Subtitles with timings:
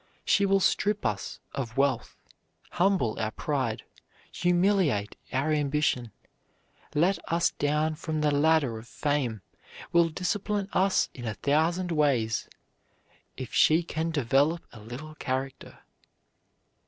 [0.25, 2.17] She will strip us of wealth,
[2.71, 3.83] humble our pride,
[4.31, 6.11] humiliate our ambition,
[6.95, 9.43] let us down from the ladder of fame,
[9.91, 12.49] will discipline us in a thousand ways,
[13.37, 15.77] if she can develop a little character.